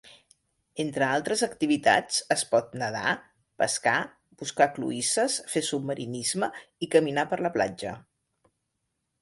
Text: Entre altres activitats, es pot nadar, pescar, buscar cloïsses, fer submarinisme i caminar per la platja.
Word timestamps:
Entre 0.83 1.03
altres 1.15 1.43
activitats, 1.47 2.17
es 2.37 2.45
pot 2.53 2.73
nadar, 2.83 3.13
pescar, 3.63 3.95
buscar 4.41 4.69
cloïsses, 4.79 5.37
fer 5.53 5.65
submarinisme 5.71 6.51
i 6.87 6.91
caminar 6.97 7.29
per 7.35 7.41
la 7.49 7.57
platja. 7.61 7.97